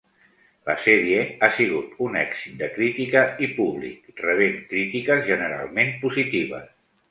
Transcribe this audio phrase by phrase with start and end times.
[0.69, 6.69] La sèrie ha sigut un èxit de crítica i públic, rebent crítiques generalment positives.